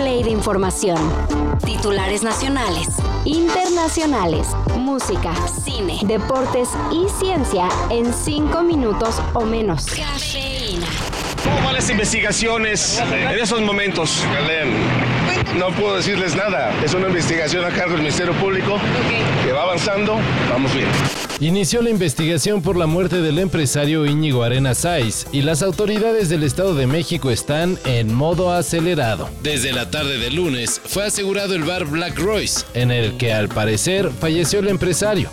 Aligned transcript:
play 0.00 0.22
de 0.22 0.30
información. 0.30 0.96
Titulares 1.66 2.22
nacionales, 2.22 2.88
internacionales, 3.26 4.48
música, 4.78 5.34
cine, 5.62 6.00
deportes 6.04 6.70
y 6.90 7.06
ciencia 7.22 7.68
en 7.90 8.10
cinco 8.14 8.62
minutos 8.62 9.20
o 9.34 9.44
menos. 9.44 9.84
Cafeína. 9.84 10.86
¿Cómo 11.44 11.66
van 11.66 11.74
las 11.74 11.90
investigaciones 11.90 12.98
en 13.12 13.38
esos 13.38 13.60
momentos? 13.60 14.24
No 15.58 15.68
puedo 15.72 15.96
decirles 15.96 16.34
nada. 16.34 16.72
Es 16.82 16.94
una 16.94 17.08
investigación 17.08 17.66
a 17.66 17.68
cargo 17.68 17.92
del 17.92 18.00
Ministerio 18.00 18.32
Público 18.34 18.78
que 19.44 19.52
va 19.52 19.64
avanzando. 19.64 20.18
Vamos 20.50 20.72
bien. 20.74 20.88
Inició 21.40 21.80
la 21.80 21.88
investigación 21.88 22.60
por 22.60 22.76
la 22.76 22.86
muerte 22.86 23.22
del 23.22 23.38
empresario 23.38 24.04
Íñigo 24.04 24.42
Arena 24.42 24.74
Saiz 24.74 25.26
y 25.32 25.40
las 25.40 25.62
autoridades 25.62 26.28
del 26.28 26.42
Estado 26.42 26.74
de 26.74 26.86
México 26.86 27.30
están 27.30 27.78
en 27.86 28.12
modo 28.12 28.52
acelerado. 28.52 29.26
Desde 29.42 29.72
la 29.72 29.90
tarde 29.90 30.18
del 30.18 30.34
lunes 30.34 30.82
fue 30.84 31.06
asegurado 31.06 31.54
el 31.54 31.64
bar 31.64 31.86
Black 31.86 32.18
Royce, 32.18 32.66
en 32.74 32.90
el 32.90 33.16
que 33.16 33.32
al 33.32 33.48
parecer 33.48 34.10
falleció 34.10 34.58
el 34.58 34.68
empresario. 34.68 35.30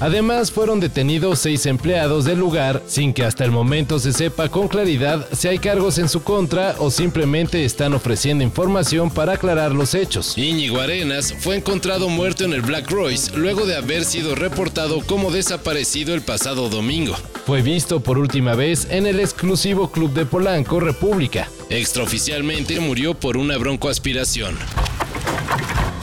Además, 0.00 0.50
fueron 0.50 0.80
detenidos 0.80 1.38
seis 1.38 1.66
empleados 1.66 2.24
del 2.24 2.38
lugar 2.38 2.82
sin 2.86 3.12
que 3.12 3.24
hasta 3.24 3.44
el 3.44 3.50
momento 3.50 3.98
se 3.98 4.12
sepa 4.12 4.48
con 4.48 4.68
claridad 4.68 5.26
si 5.32 5.48
hay 5.48 5.58
cargos 5.58 5.98
en 5.98 6.08
su 6.08 6.22
contra 6.22 6.74
o 6.78 6.90
simplemente 6.90 7.64
están 7.64 7.94
ofreciendo 7.94 8.44
información 8.44 9.10
para 9.10 9.34
aclarar 9.34 9.72
los 9.72 9.94
hechos. 9.94 10.36
Íñigo 10.36 10.80
Arenas 10.80 11.34
fue 11.38 11.56
encontrado 11.56 12.08
muerto 12.08 12.44
en 12.44 12.52
el 12.52 12.62
Black 12.62 12.90
Royce 12.90 13.36
luego 13.36 13.66
de 13.66 13.76
haber 13.76 14.04
sido 14.04 14.34
reportado 14.34 15.00
como 15.00 15.30
desaparecido 15.30 16.14
el 16.14 16.22
pasado 16.22 16.68
domingo. 16.68 17.14
Fue 17.46 17.62
visto 17.62 18.00
por 18.00 18.18
última 18.18 18.54
vez 18.54 18.88
en 18.90 19.06
el 19.06 19.20
exclusivo 19.20 19.90
club 19.90 20.12
de 20.12 20.26
Polanco, 20.26 20.80
República. 20.80 21.48
Extraoficialmente 21.70 22.80
murió 22.80 23.14
por 23.14 23.36
una 23.36 23.56
broncoaspiración. 23.58 24.56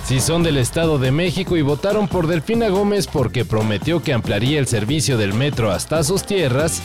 Si 0.05 0.19
son 0.19 0.43
del 0.43 0.57
Estado 0.57 0.99
de 0.99 1.11
México 1.11 1.55
y 1.55 1.61
votaron 1.61 2.07
por 2.07 2.27
Delfina 2.27 2.69
Gómez 2.69 3.07
porque 3.07 3.45
prometió 3.45 4.03
que 4.03 4.13
ampliaría 4.13 4.59
el 4.59 4.67
servicio 4.67 5.17
del 5.17 5.33
metro 5.33 5.71
hasta 5.71 6.03
sus 6.03 6.23
tierras, 6.23 6.81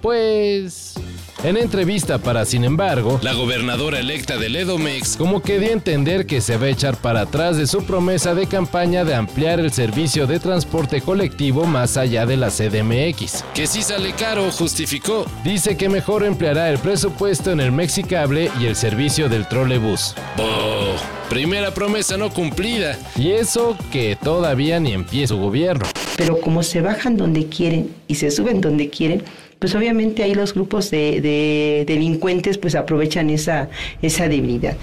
pues... 0.00 0.94
En 1.42 1.56
entrevista 1.56 2.18
para 2.18 2.44
Sin 2.44 2.64
embargo, 2.64 3.18
la 3.22 3.32
gobernadora 3.32 3.98
electa 3.98 4.36
del 4.36 4.56
Edomex 4.56 5.16
como 5.16 5.40
que 5.40 5.58
dio 5.58 5.70
a 5.70 5.72
entender 5.72 6.26
que 6.26 6.42
se 6.42 6.58
va 6.58 6.66
a 6.66 6.68
echar 6.68 6.98
para 6.98 7.22
atrás 7.22 7.56
de 7.56 7.66
su 7.66 7.84
promesa 7.84 8.34
de 8.34 8.46
campaña 8.46 9.04
de 9.04 9.14
ampliar 9.14 9.58
el 9.58 9.72
servicio 9.72 10.26
de 10.26 10.38
transporte 10.38 11.00
colectivo 11.00 11.64
más 11.64 11.96
allá 11.96 12.26
de 12.26 12.36
la 12.36 12.50
CDMX. 12.50 13.42
Que 13.54 13.66
si 13.66 13.80
sale 13.80 14.12
caro, 14.12 14.50
justificó. 14.50 15.24
Dice 15.42 15.78
que 15.78 15.88
mejor 15.88 16.24
empleará 16.24 16.68
el 16.68 16.78
presupuesto 16.78 17.52
en 17.52 17.60
el 17.60 17.72
Mexicable 17.72 18.50
y 18.60 18.66
el 18.66 18.76
servicio 18.76 19.30
del 19.30 19.48
trolebús. 19.48 20.14
¡Boh! 20.36 21.20
Primera 21.30 21.72
promesa 21.72 22.18
no 22.18 22.28
cumplida. 22.28 22.98
Y 23.16 23.30
eso 23.30 23.78
que 23.90 24.18
todavía 24.22 24.78
ni 24.78 24.92
empieza 24.92 25.34
su 25.34 25.40
gobierno. 25.40 25.86
Pero 26.16 26.38
como 26.40 26.62
se 26.62 26.82
bajan 26.82 27.16
donde 27.16 27.46
quieren 27.46 27.94
y 28.08 28.16
se 28.16 28.30
suben 28.30 28.60
donde 28.60 28.90
quieren, 28.90 29.22
pues 29.60 29.74
obviamente 29.74 30.22
ahí 30.22 30.34
los 30.34 30.54
grupos 30.54 30.90
de, 30.90 31.20
de 31.20 31.84
delincuentes 31.86 32.58
pues 32.58 32.74
aprovechan 32.74 33.30
esa, 33.30 33.68
esa 34.02 34.26
debilidad. 34.26 34.76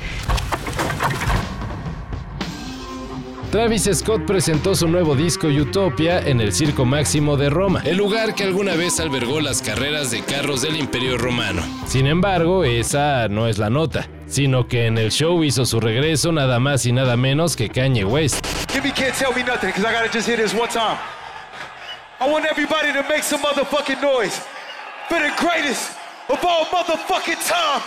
Travis 3.52 3.90
Scott 3.92 4.26
presentó 4.26 4.76
su 4.76 4.88
nuevo 4.88 5.16
disco 5.16 5.48
Utopia 5.48 6.20
en 6.20 6.42
el 6.42 6.54
Circo 6.54 6.86
Máximo 6.86 7.38
de 7.38 7.50
Roma, 7.50 7.82
el 7.86 7.98
lugar 7.98 8.36
que 8.36 8.44
alguna 8.44 8.76
vez 8.76 9.00
albergó 9.00 9.40
las 9.40 9.62
carreras 9.62 10.12
de 10.12 10.22
carros 10.22 10.62
del 10.62 10.76
Imperio 10.76 11.18
Romano. 11.18 11.64
Sin 11.88 12.06
embargo, 12.06 12.64
esa 12.66 13.30
no 13.30 13.48
es 13.48 13.58
la 13.58 13.70
nota, 13.70 14.08
sino 14.28 14.68
que 14.68 14.86
en 14.86 14.98
el 14.98 15.12
show 15.12 15.44
hizo 15.44 15.66
su 15.66 15.80
regreso 15.80 16.32
nada 16.32 16.60
más 16.60 16.86
y 16.86 16.92
nada 16.92 17.18
menos 17.18 17.56
que 17.56 17.70
Kanye 17.70 18.04
West. 18.04 18.46
Jimmy 18.72 18.92
can't 18.92 19.16
tell 19.18 19.34
me 19.34 19.44
nothing 19.44 19.70
because 19.70 19.86
I 19.86 19.94
gotta 19.94 20.10
just 20.14 20.28
hear 20.28 20.38
this 20.38 20.54
one 20.54 20.70
time. 20.70 21.00
I 22.20 22.30
want 22.30 22.46
everybody 22.46 22.92
to 22.92 23.04
make 23.10 23.24
some 23.24 23.42
motherfucking 23.42 24.02
noise 24.02 24.42
for 25.08 25.20
the 25.20 25.32
greatest 25.38 25.92
of 26.30 26.44
all 26.44 26.66
motherfucking 26.66 27.42
time. 27.48 27.82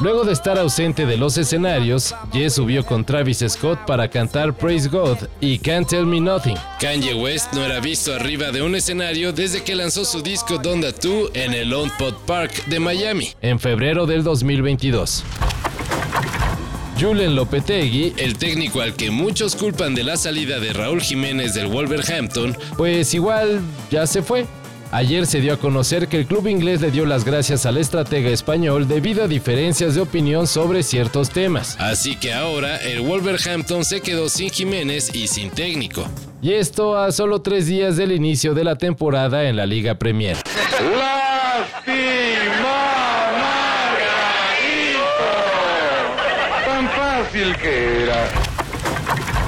Luego 0.00 0.24
de 0.24 0.32
estar 0.32 0.58
ausente 0.58 1.06
de 1.06 1.16
los 1.16 1.36
escenarios, 1.38 2.14
Jess 2.32 2.54
subió 2.54 2.84
con 2.84 3.04
Travis 3.04 3.44
Scott 3.48 3.78
para 3.86 4.08
cantar 4.08 4.54
Praise 4.54 4.88
God 4.88 5.18
y 5.40 5.58
Can't 5.58 5.88
Tell 5.88 6.06
Me 6.06 6.20
Nothing. 6.20 6.56
Kanye 6.80 7.14
West 7.14 7.52
no 7.52 7.64
era 7.64 7.80
visto 7.80 8.14
arriba 8.14 8.50
de 8.50 8.62
un 8.62 8.74
escenario 8.74 9.32
desde 9.32 9.62
que 9.62 9.74
lanzó 9.74 10.04
su 10.04 10.22
disco 10.22 10.58
Donda 10.58 10.90
2 10.90 11.30
en 11.34 11.54
el 11.54 11.70
Lone 11.70 11.92
Pot 11.98 12.18
Park 12.26 12.66
de 12.66 12.80
Miami 12.80 13.30
en 13.40 13.60
febrero 13.60 14.06
del 14.06 14.24
2022. 14.24 15.22
Julen 17.00 17.34
Lopetegui, 17.34 18.14
el 18.16 18.36
técnico 18.38 18.80
al 18.80 18.94
que 18.94 19.10
muchos 19.10 19.56
culpan 19.56 19.94
de 19.94 20.04
la 20.04 20.16
salida 20.16 20.60
de 20.60 20.72
Raúl 20.72 21.00
Jiménez 21.00 21.54
del 21.54 21.66
Wolverhampton, 21.66 22.56
pues 22.76 23.12
igual 23.14 23.60
ya 23.90 24.06
se 24.06 24.22
fue. 24.22 24.46
Ayer 24.92 25.26
se 25.26 25.40
dio 25.40 25.54
a 25.54 25.56
conocer 25.56 26.06
que 26.06 26.18
el 26.18 26.26
club 26.26 26.48
inglés 26.48 26.82
le 26.82 26.90
dio 26.90 27.06
las 27.06 27.24
gracias 27.24 27.64
al 27.64 27.78
estratega 27.78 28.28
español 28.28 28.86
debido 28.86 29.24
a 29.24 29.26
diferencias 29.26 29.94
de 29.94 30.02
opinión 30.02 30.46
sobre 30.46 30.82
ciertos 30.82 31.30
temas. 31.30 31.76
Así 31.80 32.14
que 32.14 32.34
ahora 32.34 32.76
el 32.76 33.00
Wolverhampton 33.00 33.86
se 33.86 34.02
quedó 34.02 34.28
sin 34.28 34.50
Jiménez 34.50 35.14
y 35.14 35.28
sin 35.28 35.50
técnico. 35.50 36.06
Y 36.42 36.52
esto 36.52 36.98
a 36.98 37.10
solo 37.10 37.40
tres 37.40 37.66
días 37.66 37.96
del 37.96 38.12
inicio 38.12 38.52
de 38.52 38.64
la 38.64 38.76
temporada 38.76 39.48
en 39.48 39.56
la 39.56 39.64
Liga 39.64 39.94
Premier. 39.94 40.36
Fácil 47.32 47.56
que 47.56 48.02
era. 48.04 48.28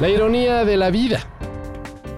La 0.00 0.08
ironía 0.08 0.64
de 0.64 0.76
la 0.76 0.90
vida. 0.90 1.26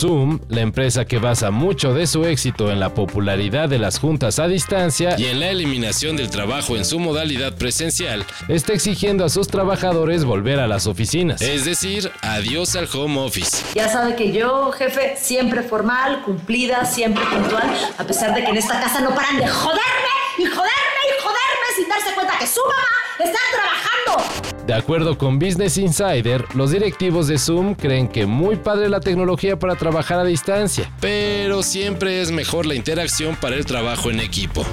Zoom, 0.00 0.40
la 0.48 0.60
empresa 0.60 1.06
que 1.06 1.18
basa 1.18 1.50
mucho 1.50 1.94
de 1.94 2.06
su 2.06 2.26
éxito 2.26 2.70
en 2.70 2.78
la 2.78 2.92
popularidad 2.92 3.68
de 3.68 3.78
las 3.78 3.98
juntas 3.98 4.38
a 4.38 4.46
distancia 4.46 5.16
y 5.18 5.24
en 5.24 5.40
la 5.40 5.48
eliminación 5.48 6.16
del 6.18 6.28
trabajo 6.28 6.76
en 6.76 6.84
su 6.84 6.98
modalidad 6.98 7.56
presencial, 7.56 8.24
está 8.48 8.74
exigiendo 8.74 9.24
a 9.24 9.30
sus 9.30 9.48
trabajadores 9.48 10.24
volver 10.24 10.60
a 10.60 10.66
las 10.66 10.86
oficinas, 10.86 11.40
es 11.40 11.64
decir, 11.64 12.12
adiós 12.20 12.76
al 12.76 12.88
home 12.92 13.18
office. 13.18 13.64
Ya 13.74 13.88
sabe 13.88 14.16
que 14.16 14.32
yo, 14.32 14.70
jefe, 14.72 15.16
siempre 15.16 15.62
formal, 15.62 16.22
cumplida, 16.24 16.84
siempre 16.84 17.24
puntual, 17.24 17.74
a 17.96 18.04
pesar 18.04 18.34
de 18.34 18.44
que 18.44 18.50
en 18.50 18.58
esta 18.58 18.78
casa 18.78 19.00
no 19.00 19.14
paran 19.14 19.38
de 19.38 19.48
joderme 19.48 20.14
y 20.38 20.44
joderme 20.44 21.02
y 21.08 21.22
joderme 21.22 21.66
sin 21.74 21.88
darse 21.88 22.14
cuenta 22.14 22.38
que 22.38 22.46
su 22.46 22.60
mamá 22.60 23.30
está 23.30 23.38
trabajando. 23.50 24.55
De 24.66 24.74
acuerdo 24.74 25.16
con 25.16 25.38
Business 25.38 25.78
Insider, 25.78 26.44
los 26.56 26.72
directivos 26.72 27.28
de 27.28 27.38
Zoom 27.38 27.74
creen 27.76 28.08
que 28.08 28.26
muy 28.26 28.56
padre 28.56 28.88
la 28.88 28.98
tecnología 28.98 29.56
para 29.56 29.76
trabajar 29.76 30.18
a 30.18 30.24
distancia, 30.24 30.90
pero 31.00 31.62
siempre 31.62 32.20
es 32.20 32.32
mejor 32.32 32.66
la 32.66 32.74
interacción 32.74 33.36
para 33.36 33.54
el 33.54 33.64
trabajo 33.64 34.10
en 34.10 34.18
equipo. 34.18 34.64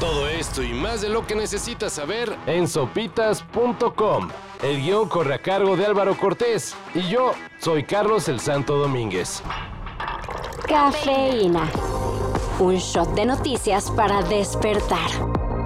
Todo 0.00 0.26
esto 0.28 0.64
y 0.64 0.72
más 0.72 1.02
de 1.02 1.08
lo 1.08 1.24
que 1.24 1.36
necesitas 1.36 1.92
saber 1.92 2.34
en 2.46 2.66
sopitas.com. 2.66 4.28
El 4.64 4.82
guion 4.82 5.08
corre 5.08 5.34
a 5.34 5.38
cargo 5.38 5.76
de 5.76 5.86
Álvaro 5.86 6.16
Cortés 6.16 6.74
y 6.96 7.08
yo 7.08 7.34
soy 7.60 7.84
Carlos 7.84 8.28
el 8.28 8.40
Santo 8.40 8.76
Domínguez. 8.76 9.40
Cafeína. 10.66 11.70
Un 12.58 12.74
shot 12.74 13.14
de 13.14 13.24
noticias 13.24 13.88
para 13.92 14.20
despertar. 14.22 15.37